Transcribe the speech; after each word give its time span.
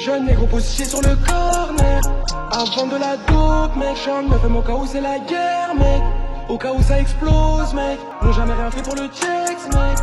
Jeune 0.00 0.24
négro 0.24 0.46
positionné 0.46 0.88
sur 0.88 1.02
le 1.02 1.14
corner. 1.26 2.00
Avant 2.52 2.86
de 2.86 2.96
la 2.96 3.18
dope, 3.18 3.76
mec. 3.76 3.96
J'en 4.02 4.22
me 4.22 4.38
fais 4.38 4.48
mon 4.48 4.62
cas 4.62 4.72
où 4.72 4.86
c'est 4.86 5.00
la 5.00 5.18
guerre, 5.18 5.74
mec. 5.74 6.02
Au 6.48 6.56
cas 6.56 6.72
où 6.72 6.82
ça 6.82 6.98
explose, 6.98 7.74
mec. 7.74 7.98
N'ont 8.22 8.32
jamais 8.32 8.54
rien 8.54 8.70
fait 8.70 8.82
pour 8.82 8.94
le 8.94 9.08
checks, 9.08 9.74
mec. 9.74 9.98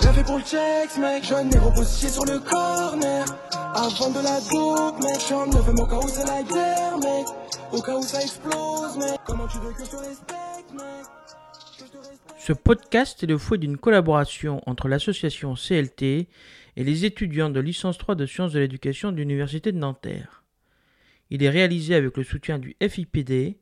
Rien 0.00 0.12
fait 0.12 0.24
pour 0.24 0.38
le 0.38 0.42
checks, 0.42 0.96
mec. 0.98 1.24
Jeune 1.24 1.48
négro 1.48 1.70
positionné 1.70 2.12
sur 2.12 2.24
le 2.24 2.40
corner. 2.40 3.24
Avant 3.52 4.10
de 4.10 4.20
la 4.20 4.40
dope, 4.50 5.00
mec. 5.00 5.20
J'en 5.28 5.46
me 5.46 5.62
fais 5.62 5.72
mon 5.74 5.86
cas 5.86 5.98
où 5.98 6.08
c'est 6.08 6.26
la 6.26 6.42
guerre, 6.42 6.98
mec. 6.98 7.26
Au 7.72 7.80
cas 7.80 7.94
où 7.94 8.02
ça 8.02 8.20
explose, 8.20 8.96
mec. 8.98 9.20
Comment 9.24 9.46
tu 9.46 9.58
veux 9.58 9.72
que 9.72 9.84
je 9.84 9.90
te 9.90 9.96
respecte, 9.96 10.72
mec? 10.72 11.06
Ce 12.36 12.52
podcast 12.52 13.22
est 13.22 13.26
le 13.26 13.38
fruit 13.38 13.60
d'une 13.60 13.76
collaboration 13.76 14.60
entre 14.66 14.88
l'association 14.88 15.54
CLT 15.54 16.26
et 16.76 16.84
les 16.84 17.04
étudiants 17.04 17.50
de 17.50 17.60
licence 17.60 17.98
3 17.98 18.14
de 18.14 18.26
sciences 18.26 18.52
de 18.52 18.60
l'éducation 18.60 19.12
de 19.12 19.16
l'Université 19.16 19.72
de 19.72 19.78
Nanterre. 19.78 20.44
Il 21.30 21.42
est 21.42 21.50
réalisé 21.50 21.94
avec 21.94 22.16
le 22.16 22.24
soutien 22.24 22.58
du 22.58 22.76
FIPD, 22.80 23.58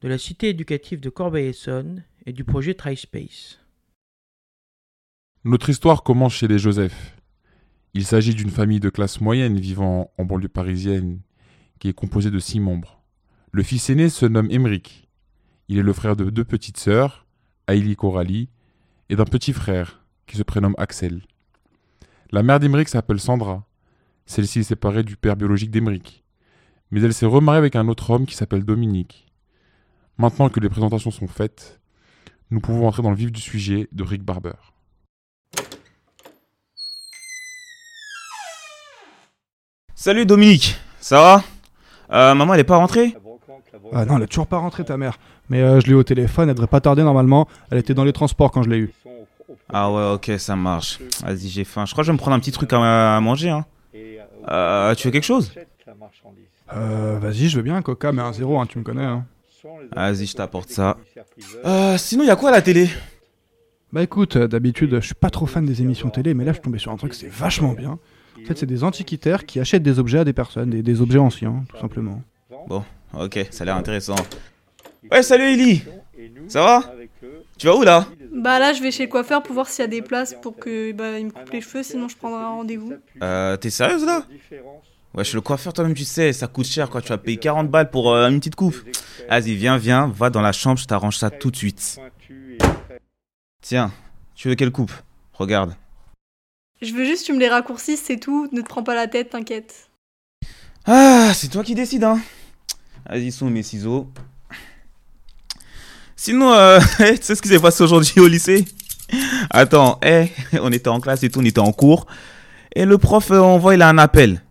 de 0.00 0.08
la 0.08 0.18
Cité 0.18 0.48
éducative 0.48 1.00
de 1.00 1.10
Corbeil-Essonne 1.10 2.04
et 2.24 2.32
du 2.32 2.44
projet 2.44 2.74
TriSpace. 2.74 3.60
Notre 5.44 5.70
histoire 5.70 6.02
commence 6.02 6.34
chez 6.34 6.48
les 6.48 6.58
Joseph. 6.58 7.16
Il 7.92 8.04
s'agit 8.04 8.34
d'une 8.34 8.50
famille 8.50 8.80
de 8.80 8.90
classe 8.90 9.20
moyenne 9.20 9.58
vivant 9.58 10.12
en 10.16 10.24
banlieue 10.24 10.48
parisienne 10.48 11.20
qui 11.78 11.88
est 11.88 11.94
composée 11.94 12.30
de 12.30 12.38
six 12.38 12.60
membres. 12.60 13.02
Le 13.52 13.62
fils 13.62 13.90
aîné 13.90 14.08
se 14.08 14.26
nomme 14.26 14.50
Emeric. 14.50 15.08
Il 15.68 15.78
est 15.78 15.82
le 15.82 15.92
frère 15.92 16.14
de 16.14 16.30
deux 16.30 16.44
petites 16.44 16.76
sœurs, 16.76 17.26
Hailey 17.66 17.96
Coralie, 17.96 18.48
et 19.08 19.16
d'un 19.16 19.24
petit 19.24 19.52
frère 19.52 20.04
qui 20.26 20.36
se 20.36 20.42
prénomme 20.42 20.74
Axel. 20.78 21.22
La 22.32 22.44
mère 22.44 22.60
d'Emeric 22.60 22.88
s'appelle 22.88 23.18
Sandra. 23.18 23.64
Celle-ci 24.24 24.60
est 24.60 24.62
séparée 24.62 25.02
du 25.02 25.16
père 25.16 25.34
biologique 25.34 25.72
d'Emeric. 25.72 26.22
Mais 26.92 27.02
elle 27.02 27.12
s'est 27.12 27.26
remariée 27.26 27.58
avec 27.58 27.74
un 27.74 27.88
autre 27.88 28.10
homme 28.10 28.24
qui 28.24 28.36
s'appelle 28.36 28.64
Dominique. 28.64 29.26
Maintenant 30.16 30.48
que 30.48 30.60
les 30.60 30.68
présentations 30.68 31.10
sont 31.10 31.26
faites, 31.26 31.80
nous 32.52 32.60
pouvons 32.60 32.86
entrer 32.86 33.02
dans 33.02 33.10
le 33.10 33.16
vif 33.16 33.32
du 33.32 33.40
sujet 33.40 33.88
de 33.90 34.04
Rick 34.04 34.22
Barber. 34.22 34.52
Salut 39.96 40.24
Dominique, 40.24 40.78
ça 41.00 41.20
va? 41.20 41.44
Euh, 42.12 42.34
Maman 42.36 42.54
elle 42.54 42.60
est 42.60 42.64
pas 42.64 42.76
rentrée? 42.76 43.16
Ah 43.92 44.04
non, 44.04 44.18
elle 44.18 44.22
a 44.22 44.26
toujours 44.28 44.46
pas 44.46 44.58
rentré 44.58 44.84
ta 44.84 44.96
mère. 44.96 45.18
Mais 45.48 45.62
euh, 45.62 45.80
je 45.80 45.86
l'ai 45.86 45.92
eu 45.92 45.96
au 45.96 46.04
téléphone, 46.04 46.48
elle 46.48 46.54
devrait 46.54 46.68
pas 46.68 46.80
tarder 46.80 47.02
normalement. 47.02 47.48
Elle 47.72 47.78
était 47.78 47.94
dans 47.94 48.04
les 48.04 48.12
transports 48.12 48.52
quand 48.52 48.62
je 48.62 48.70
l'ai 48.70 48.78
eu. 48.78 48.94
Ah 49.72 49.90
ouais 49.90 50.12
ok 50.14 50.32
ça 50.38 50.56
marche. 50.56 50.98
Vas-y 51.22 51.48
j'ai 51.48 51.64
faim. 51.64 51.86
Je 51.86 51.92
crois 51.92 52.02
que 52.02 52.06
je 52.06 52.12
vais 52.12 52.16
me 52.16 52.18
prendre 52.18 52.36
un 52.36 52.40
petit 52.40 52.52
truc 52.52 52.72
à, 52.72 53.16
à 53.16 53.20
manger. 53.20 53.50
Hein. 53.50 53.64
Euh, 54.48 54.94
tu 54.94 55.08
veux 55.08 55.12
quelque 55.12 55.24
chose? 55.24 55.52
Euh, 56.74 57.18
vas-y, 57.20 57.48
je 57.48 57.56
veux 57.56 57.62
bien, 57.62 57.82
Coca, 57.82 58.12
mais 58.12 58.22
un 58.22 58.32
zéro, 58.32 58.60
hein, 58.60 58.66
tu 58.66 58.78
me 58.78 58.84
connais. 58.84 59.04
Hein. 59.04 59.24
Vas-y 59.94 60.26
je 60.26 60.34
t'apporte 60.36 60.70
ça. 60.70 60.96
Euh, 61.64 61.98
sinon 61.98 62.24
y 62.24 62.30
a 62.30 62.36
quoi 62.36 62.50
à 62.50 62.52
la 62.52 62.62
télé? 62.62 62.88
Bah 63.92 64.02
écoute, 64.02 64.36
euh, 64.36 64.46
d'habitude, 64.46 64.94
je 65.00 65.06
suis 65.06 65.14
pas 65.14 65.30
trop 65.30 65.46
fan 65.46 65.66
des 65.66 65.82
émissions 65.82 66.10
télé, 66.10 66.32
mais 66.32 66.44
là, 66.44 66.52
je 66.52 66.58
suis 66.58 66.62
tombé 66.62 66.78
sur 66.78 66.92
un 66.92 66.96
truc, 66.96 67.12
c'est 67.12 67.28
vachement 67.28 67.72
bien. 67.72 67.98
En 68.40 68.46
fait, 68.46 68.56
c'est 68.56 68.66
des 68.66 68.84
antiquitaires 68.84 69.44
qui 69.44 69.58
achètent 69.58 69.82
des 69.82 69.98
objets 69.98 70.20
à 70.20 70.24
des 70.24 70.32
personnes, 70.32 70.70
des, 70.70 70.82
des 70.82 71.00
objets 71.00 71.18
anciens, 71.18 71.64
tout 71.68 71.76
simplement. 71.78 72.22
Bon 72.68 72.84
ok 73.18 73.48
ça 73.50 73.62
a 73.62 73.64
l'air 73.64 73.76
intéressant. 73.76 74.14
Ouais 75.10 75.22
salut 75.24 75.44
Ellie 75.44 75.82
Ça 76.46 76.62
va? 76.62 76.92
Tu 77.60 77.66
vas 77.66 77.76
où 77.76 77.82
là? 77.82 78.06
Bah 78.32 78.58
là, 78.58 78.72
je 78.72 78.80
vais 78.82 78.90
chez 78.90 79.02
le 79.02 79.10
coiffeur 79.10 79.42
pour 79.42 79.52
voir 79.52 79.68
s'il 79.68 79.82
y 79.82 79.84
a 79.84 79.86
des 79.86 80.00
places 80.00 80.34
pour 80.40 80.56
que 80.56 80.92
bah, 80.92 81.18
il 81.18 81.26
me 81.26 81.30
coupe 81.30 81.50
les 81.50 81.60
cheveux, 81.60 81.82
sinon 81.82 82.08
je 82.08 82.16
prendrai 82.16 82.40
un 82.40 82.48
rendez-vous. 82.48 82.94
Euh 83.22 83.58
t'es 83.58 83.68
sérieuse 83.68 84.02
là? 84.06 84.24
Ouais, 85.12 85.24
chez 85.24 85.34
le 85.34 85.42
coiffeur, 85.42 85.74
toi-même, 85.74 85.92
tu 85.92 86.04
sais, 86.04 86.32
ça 86.32 86.46
coûte 86.46 86.64
cher, 86.64 86.88
quoi. 86.88 87.02
Tu 87.02 87.10
vas 87.10 87.18
payer 87.18 87.36
40 87.36 87.68
balles 87.68 87.90
pour 87.90 88.14
euh, 88.14 88.30
une 88.30 88.38
petite 88.38 88.54
coupe. 88.54 88.76
Vas-y, 89.28 89.56
viens, 89.56 89.76
viens, 89.76 90.08
va 90.08 90.30
dans 90.30 90.40
la 90.40 90.52
chambre, 90.52 90.78
je 90.78 90.86
t'arrange 90.86 91.18
ça 91.18 91.28
tout 91.28 91.50
de 91.50 91.56
suite. 91.56 92.00
Tiens, 93.60 93.92
tu 94.34 94.48
veux 94.48 94.54
quelle 94.54 94.72
coupe? 94.72 94.92
Regarde. 95.34 95.76
Je 96.80 96.94
veux 96.94 97.04
juste 97.04 97.26
que 97.26 97.26
tu 97.26 97.32
me 97.34 97.40
les 97.40 97.48
raccourcisses, 97.50 98.02
c'est 98.02 98.18
tout. 98.18 98.48
Ne 98.52 98.62
te 98.62 98.68
prends 98.68 98.84
pas 98.84 98.94
la 98.94 99.06
tête, 99.06 99.30
t'inquiète. 99.30 99.90
Ah, 100.86 101.32
c'est 101.34 101.48
toi 101.48 101.62
qui 101.62 101.74
décides, 101.74 102.04
hein. 102.04 102.20
Vas-y, 103.06 103.30
sont 103.30 103.50
mes 103.50 103.62
ciseaux. 103.62 104.08
Sinon, 106.22 106.52
euh, 106.52 106.80
tu 106.98 107.16
sais 107.22 107.34
ce 107.34 107.40
qui 107.40 107.48
s'est 107.48 107.58
passé 107.58 107.82
aujourd'hui 107.82 108.20
au 108.20 108.28
lycée? 108.28 108.66
Attends, 109.48 109.98
on 110.60 110.70
était 110.70 110.90
en 110.90 111.00
classe 111.00 111.22
et 111.22 111.30
tout, 111.30 111.40
on 111.40 111.44
était 111.46 111.60
en 111.60 111.72
cours. 111.72 112.06
Et 112.76 112.84
le 112.84 112.98
prof 112.98 113.30
euh, 113.30 113.40
envoie, 113.40 113.74
il 113.74 113.80
a 113.80 113.88
un 113.88 113.96
appel. 113.96 114.42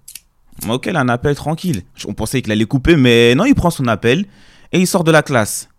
Ok, 0.68 0.88
il 0.88 0.96
a 0.96 1.00
un 1.02 1.09
appel 1.09 1.35
tranquille. 1.35 1.84
On 2.07 2.16
pensait 2.16 2.41
qu'il 2.41 2.52
allait 2.52 2.66
couper, 2.66 2.96
mais 2.96 3.35
non, 3.35 3.46
il 3.46 3.53
prend 3.53 3.69
son 3.69 3.85
appel 3.85 4.25
et 4.72 4.80
il 4.80 4.88
sort 4.88 5.03
de 5.03 5.12
la 5.12 5.22
classe. 5.22 5.69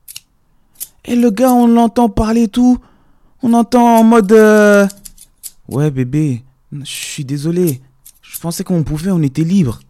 Et 1.06 1.16
le 1.16 1.28
gars, 1.32 1.50
on 1.50 1.66
l'entend 1.66 2.08
parler 2.08 2.46
tout. 2.46 2.78
On 3.42 3.52
entend 3.52 3.98
en 3.98 4.04
mode... 4.04 4.30
euh, 4.30 4.86
Ouais, 5.66 5.90
bébé, 5.90 6.44
je 6.70 6.84
suis 6.84 7.24
désolé. 7.24 7.80
Je 8.22 8.38
pensais 8.38 8.62
qu'on 8.62 8.84
pouvait, 8.84 9.10
on 9.10 9.22
était 9.22 9.42
libre. 9.42 9.80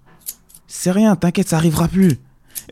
C'est 0.67 0.93
rien, 0.93 1.15
t'inquiète, 1.15 1.51
ça 1.51 1.57
arrivera 1.59 1.89
plus. 1.89 2.19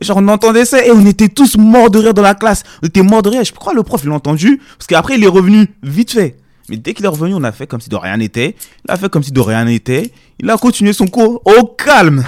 Genre, 0.01 0.17
on 0.17 0.27
entendait 0.27 0.65
ça 0.65 0.85
et 0.85 0.91
on 0.91 1.05
était 1.05 1.29
tous 1.29 1.57
morts 1.57 1.89
de 1.89 1.99
rire 1.99 2.13
dans 2.13 2.21
la 2.21 2.35
classe. 2.35 2.63
On 2.83 2.87
était 2.87 3.01
morts 3.01 3.21
de 3.21 3.29
rire. 3.29 3.43
Je 3.43 3.51
crois 3.53 3.73
que 3.73 3.77
le 3.77 3.83
prof, 3.83 4.03
l'a 4.05 4.13
entendu. 4.13 4.61
Parce 4.77 4.87
qu'après, 4.87 5.15
il 5.15 5.23
est 5.23 5.27
revenu 5.27 5.67
vite 5.83 6.11
fait. 6.11 6.37
Mais 6.69 6.77
dès 6.77 6.93
qu'il 6.93 7.05
est 7.05 7.09
revenu, 7.09 7.33
on 7.33 7.43
a 7.43 7.51
fait 7.51 7.67
comme 7.67 7.81
si 7.81 7.89
de 7.89 7.95
rien 7.95 8.17
n'était. 8.17 8.55
Il 8.85 8.91
a 8.91 8.97
fait 8.97 9.09
comme 9.09 9.23
si 9.23 9.31
de 9.31 9.39
rien 9.39 9.65
n'était. 9.65 10.11
Il 10.39 10.49
a 10.49 10.57
continué 10.57 10.93
son 10.93 11.07
cours 11.07 11.41
au 11.45 11.65
calme. 11.65 12.23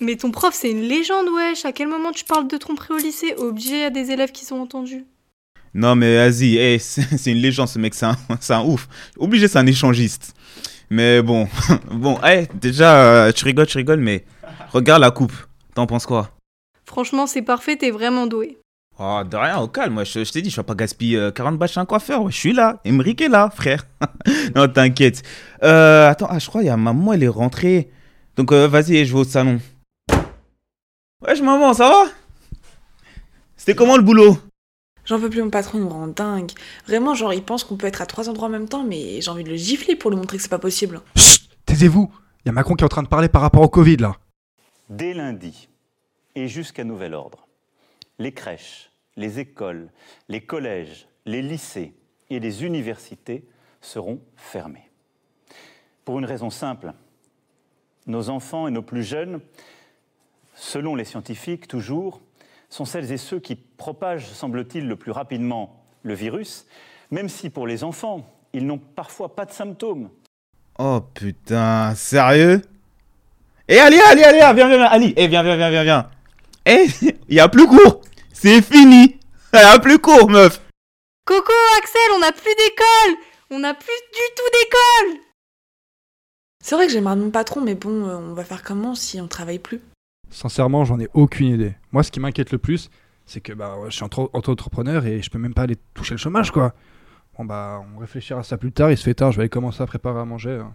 Mais 0.00 0.14
ton 0.14 0.30
prof, 0.30 0.54
c'est 0.54 0.70
une 0.70 0.82
légende, 0.82 1.26
wesh. 1.34 1.64
À 1.64 1.72
quel 1.72 1.88
moment 1.88 2.12
tu 2.12 2.24
parles 2.24 2.46
de 2.46 2.56
tromperie 2.56 2.94
au 2.94 2.98
lycée? 2.98 3.34
Obligé 3.36 3.84
à 3.84 3.90
des 3.90 4.12
élèves 4.12 4.30
qui 4.30 4.44
sont 4.44 4.56
entendus. 4.56 5.04
Non, 5.74 5.96
mais 5.96 6.16
vas-y, 6.16 6.56
hey, 6.56 6.78
c'est 6.80 7.30
une 7.30 7.38
légende, 7.38 7.68
ce 7.68 7.78
mec, 7.78 7.94
c'est 8.40 8.54
un, 8.54 8.64
ouf. 8.64 8.88
Obligé, 9.18 9.48
c'est 9.48 9.58
un 9.58 9.66
échangiste. 9.66 10.34
Mais 10.90 11.20
bon, 11.20 11.48
bon, 11.90 12.18
hey, 12.22 12.48
déjà, 12.54 13.02
euh, 13.02 13.32
tu 13.32 13.44
rigoles, 13.44 13.66
tu 13.66 13.78
rigoles, 13.78 14.00
mais 14.00 14.24
regarde 14.72 15.02
la 15.02 15.10
coupe. 15.10 15.34
T'en 15.74 15.86
penses 15.86 16.06
quoi? 16.06 16.30
Franchement, 16.88 17.26
c'est 17.26 17.42
parfait, 17.42 17.76
t'es 17.76 17.90
vraiment 17.90 18.26
doué. 18.26 18.56
Oh, 18.98 19.20
de 19.22 19.36
rien, 19.36 19.58
au 19.58 19.68
calme, 19.68 19.92
moi, 19.92 20.04
je, 20.04 20.24
je 20.24 20.32
t'ai 20.32 20.40
dit, 20.40 20.48
je 20.48 20.56
vais 20.56 20.62
pas 20.62 20.74
gaspiller 20.74 21.18
euh, 21.18 21.30
40 21.30 21.58
balles 21.58 21.68
chez 21.68 21.80
un 21.80 21.84
coiffeur, 21.84 22.22
ouais, 22.22 22.32
je 22.32 22.38
suis 22.38 22.54
là, 22.54 22.80
Emmerich 22.82 23.20
est 23.20 23.28
là, 23.28 23.50
frère. 23.54 23.86
non, 24.56 24.66
t'inquiète. 24.68 25.22
Euh, 25.62 26.08
attends, 26.08 26.28
ah, 26.30 26.38
je 26.38 26.48
crois, 26.48 26.62
il 26.62 26.66
y 26.66 26.70
a 26.70 26.78
maman, 26.78 27.12
elle 27.12 27.24
est 27.24 27.28
rentrée. 27.28 27.90
Donc, 28.36 28.52
euh, 28.52 28.66
vas-y, 28.66 29.04
je 29.04 29.12
vais 29.12 29.18
au 29.20 29.24
salon. 29.24 29.60
Wesh, 31.20 31.42
maman, 31.42 31.74
ça 31.74 31.90
va? 31.90 32.04
C'était 33.58 33.74
comment 33.74 33.98
le 33.98 34.02
boulot? 34.02 34.38
J'en 35.04 35.20
peux 35.20 35.28
plus, 35.28 35.42
mon 35.42 35.50
patron 35.50 35.80
me 35.80 35.88
rend 35.88 36.08
dingue. 36.08 36.52
Vraiment, 36.86 37.14
genre, 37.14 37.34
il 37.34 37.42
pense 37.42 37.64
qu'on 37.64 37.76
peut 37.76 37.86
être 37.86 38.00
à 38.00 38.06
trois 38.06 38.30
endroits 38.30 38.48
en 38.48 38.50
même 38.50 38.68
temps, 38.68 38.82
mais 38.82 39.20
j'ai 39.20 39.30
envie 39.30 39.44
de 39.44 39.50
le 39.50 39.56
gifler 39.56 39.94
pour 39.94 40.10
lui 40.10 40.16
montrer 40.16 40.38
que 40.38 40.42
c'est 40.42 40.48
pas 40.48 40.58
possible. 40.58 41.02
Chut 41.16 41.50
Taisez-vous 41.66 42.10
Il 42.46 42.48
y 42.48 42.48
a 42.48 42.52
Macron 42.52 42.76
qui 42.76 42.82
est 42.82 42.86
en 42.86 42.88
train 42.88 43.02
de 43.02 43.08
parler 43.08 43.28
par 43.28 43.42
rapport 43.42 43.60
au 43.60 43.68
Covid, 43.68 43.98
là. 43.98 44.16
Dès 44.88 45.12
lundi 45.12 45.68
et 46.34 46.48
jusqu'à 46.48 46.84
nouvel 46.84 47.14
ordre, 47.14 47.46
les 48.18 48.32
crèches, 48.32 48.90
les 49.16 49.38
écoles, 49.38 49.90
les 50.28 50.40
collèges, 50.40 51.08
les 51.26 51.42
lycées 51.42 51.94
et 52.30 52.40
les 52.40 52.64
universités 52.64 53.44
seront 53.80 54.20
fermés. 54.36 54.90
Pour 56.04 56.18
une 56.18 56.24
raison 56.24 56.50
simple, 56.50 56.92
nos 58.06 58.30
enfants 58.30 58.66
et 58.66 58.70
nos 58.70 58.82
plus 58.82 59.02
jeunes, 59.02 59.40
selon 60.54 60.94
les 60.94 61.04
scientifiques 61.04 61.68
toujours, 61.68 62.20
sont 62.70 62.84
celles 62.84 63.12
et 63.12 63.16
ceux 63.16 63.40
qui 63.40 63.56
propagent, 63.56 64.26
semble-t-il, 64.26 64.86
le 64.86 64.96
plus 64.96 65.12
rapidement 65.12 65.84
le 66.02 66.14
virus, 66.14 66.66
même 67.10 67.28
si 67.28 67.50
pour 67.50 67.66
les 67.66 67.84
enfants, 67.84 68.26
ils 68.52 68.66
n'ont 68.66 68.78
parfois 68.78 69.34
pas 69.34 69.44
de 69.44 69.52
symptômes. 69.52 70.10
Oh 70.78 71.00
putain, 71.12 71.94
sérieux? 71.94 72.62
Eh 73.68 73.78
allez, 73.78 73.98
allez, 73.98 74.22
allez, 74.22 74.38
viens, 74.38 74.52
viens, 74.52 74.68
viens, 74.68 74.82
Ali, 74.84 75.12
eh 75.16 75.28
viens, 75.28 75.42
viens, 75.42 75.56
viens, 75.56 75.70
viens, 75.70 75.84
viens. 75.84 76.10
Eh, 76.66 76.86
il 77.02 77.16
y 77.36 77.40
a 77.40 77.48
plus 77.48 77.66
court, 77.66 78.00
c'est 78.32 78.62
fini. 78.62 79.18
Il 79.52 79.58
y 79.58 79.62
a 79.62 79.78
plus 79.78 79.98
court, 79.98 80.28
meuf. 80.30 80.60
Coco, 81.24 81.52
Axel, 81.78 82.00
on 82.16 82.20
n'a 82.20 82.32
plus 82.32 82.54
d'école 82.56 83.22
On 83.50 83.58
n'a 83.58 83.74
plus 83.74 83.86
du 83.86 84.34
tout 84.34 84.50
d'école 84.52 85.20
C'est 86.62 86.74
vrai 86.74 86.86
que 86.86 86.92
j'ai 86.92 87.00
marre 87.02 87.16
de 87.16 87.22
mon 87.22 87.30
patron, 87.30 87.60
mais 87.60 87.74
bon, 87.74 88.06
euh, 88.08 88.16
on 88.16 88.32
va 88.34 88.44
faire 88.44 88.62
comment 88.62 88.94
si 88.94 89.20
on 89.20 89.28
travaille 89.28 89.58
plus 89.58 89.80
Sincèrement, 90.30 90.84
j'en 90.84 90.98
ai 91.00 91.08
aucune 91.14 91.48
idée. 91.48 91.74
Moi, 91.92 92.02
ce 92.02 92.10
qui 92.10 92.20
m'inquiète 92.20 92.50
le 92.52 92.58
plus, 92.58 92.90
c'est 93.26 93.40
que 93.40 93.52
bah, 93.52 93.76
je 93.88 93.94
suis 93.94 94.04
entre- 94.04 94.30
auto-entrepreneur 94.32 95.04
et 95.06 95.20
je 95.22 95.30
peux 95.30 95.38
même 95.38 95.54
pas 95.54 95.62
aller 95.62 95.76
toucher 95.94 96.14
le 96.14 96.18
chômage, 96.18 96.50
quoi. 96.50 96.74
Bon, 97.38 97.44
bah, 97.44 97.82
on 97.94 97.98
réfléchira 97.98 98.40
à 98.40 98.42
ça 98.42 98.56
plus 98.58 98.72
tard. 98.72 98.90
Il 98.90 98.96
se 98.98 99.04
fait 99.04 99.14
tard, 99.14 99.32
je 99.32 99.36
vais 99.36 99.42
aller 99.42 99.48
commencer 99.50 99.82
à 99.82 99.86
préparer 99.86 100.20
à 100.20 100.24
manger. 100.24 100.52
hein. 100.62 100.72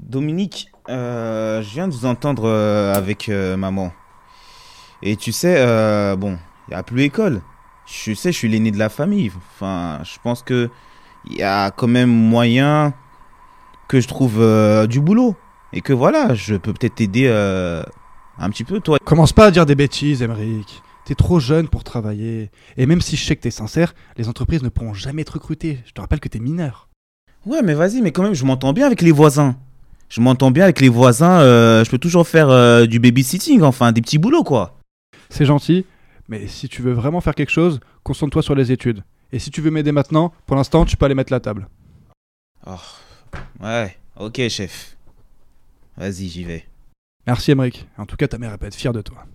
Dominique, 0.00 0.68
euh, 0.88 1.62
je 1.62 1.70
viens 1.70 1.88
de 1.88 1.92
vous 1.94 2.04
entendre 2.06 2.44
euh, 2.46 2.92
avec 2.94 3.28
euh, 3.28 3.56
maman. 3.56 3.92
Et 5.06 5.16
tu 5.16 5.32
sais, 5.32 5.56
euh, 5.58 6.16
bon, 6.16 6.38
il 6.66 6.70
n'y 6.70 6.76
a 6.76 6.82
plus 6.82 7.02
école. 7.02 7.42
Je 7.86 8.14
sais, 8.14 8.32
je 8.32 8.38
suis 8.38 8.48
l'aîné 8.48 8.70
de 8.70 8.78
la 8.78 8.88
famille. 8.88 9.30
Enfin, 9.54 10.00
je 10.02 10.16
pense 10.22 10.42
que 10.42 10.70
il 11.26 11.36
y 11.36 11.42
a 11.42 11.70
quand 11.70 11.86
même 11.86 12.10
moyen 12.10 12.94
que 13.86 14.00
je 14.00 14.08
trouve 14.08 14.40
euh, 14.40 14.86
du 14.86 15.00
boulot. 15.00 15.36
et 15.74 15.82
que 15.82 15.92
voilà, 15.92 16.34
je 16.34 16.54
peux 16.54 16.72
peut-être 16.72 16.96
t'aider 16.96 17.26
euh, 17.28 17.82
un 18.38 18.48
petit 18.48 18.64
peu, 18.64 18.80
toi. 18.80 18.98
Commence 19.04 19.34
pas 19.34 19.46
à 19.46 19.50
dire 19.50 19.66
des 19.66 19.74
bêtises, 19.74 20.22
Emeric. 20.22 20.82
T'es 21.04 21.14
trop 21.14 21.38
jeune 21.38 21.68
pour 21.68 21.84
travailler. 21.84 22.50
Et 22.78 22.86
même 22.86 23.02
si 23.02 23.16
je 23.16 23.26
sais 23.26 23.36
que 23.36 23.42
t'es 23.42 23.50
sincère, 23.50 23.94
les 24.16 24.30
entreprises 24.30 24.62
ne 24.62 24.70
pourront 24.70 24.94
jamais 24.94 25.24
te 25.24 25.32
recruter. 25.32 25.80
Je 25.84 25.92
te 25.92 26.00
rappelle 26.00 26.20
que 26.20 26.28
t'es 26.28 26.38
mineur. 26.38 26.88
Ouais, 27.44 27.60
mais 27.62 27.74
vas-y, 27.74 28.00
mais 28.00 28.10
quand 28.10 28.22
même, 28.22 28.32
je 28.32 28.46
m'entends 28.46 28.72
bien 28.72 28.86
avec 28.86 29.02
les 29.02 29.12
voisins. 29.12 29.56
Je 30.08 30.22
m'entends 30.22 30.50
bien 30.50 30.64
avec 30.64 30.80
les 30.80 30.88
voisins, 30.88 31.40
euh, 31.40 31.84
je 31.84 31.90
peux 31.90 31.98
toujours 31.98 32.26
faire 32.26 32.86
du 32.86 33.00
babysitting, 33.00 33.62
enfin, 33.62 33.92
des 33.92 34.00
petits 34.00 34.18
boulots, 34.18 34.44
quoi. 34.44 34.78
C'est 35.34 35.46
gentil, 35.46 35.84
mais 36.28 36.46
si 36.46 36.68
tu 36.68 36.80
veux 36.80 36.92
vraiment 36.92 37.20
faire 37.20 37.34
quelque 37.34 37.50
chose, 37.50 37.80
concentre-toi 38.04 38.40
sur 38.40 38.54
les 38.54 38.70
études. 38.70 39.02
Et 39.32 39.40
si 39.40 39.50
tu 39.50 39.60
veux 39.62 39.72
m'aider 39.72 39.90
maintenant, 39.90 40.32
pour 40.46 40.54
l'instant, 40.54 40.84
tu 40.84 40.96
peux 40.96 41.06
aller 41.06 41.16
mettre 41.16 41.32
la 41.32 41.40
table. 41.40 41.66
Oh, 42.68 42.76
ouais, 43.60 43.96
ok, 44.14 44.48
chef. 44.48 44.96
Vas-y, 45.96 46.28
j'y 46.28 46.44
vais. 46.44 46.64
Merci, 47.26 47.50
Emeric. 47.50 47.88
En 47.98 48.06
tout 48.06 48.14
cas, 48.14 48.28
ta 48.28 48.38
mère 48.38 48.52
elle 48.52 48.58
peut 48.58 48.66
être 48.66 48.76
fière 48.76 48.92
de 48.92 49.02
toi. 49.02 49.26